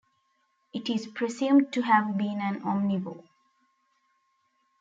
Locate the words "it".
0.73-0.89